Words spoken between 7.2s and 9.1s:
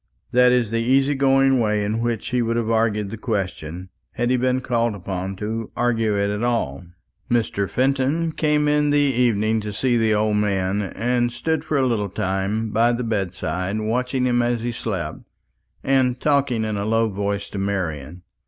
Mr. Fenton came in the